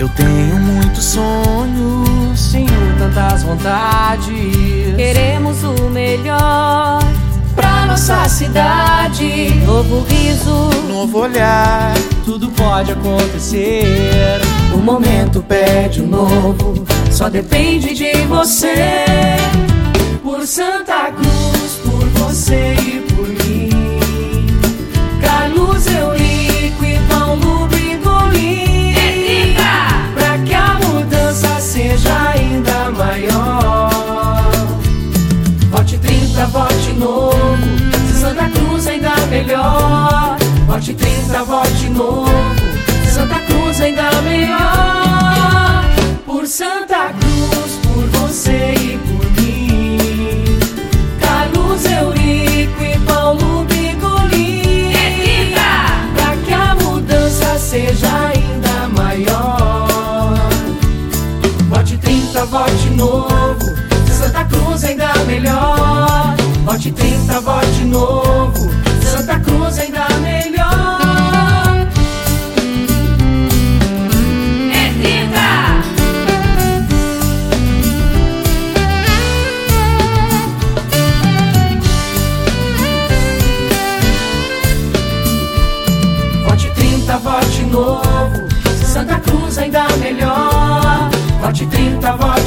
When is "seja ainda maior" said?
57.68-60.38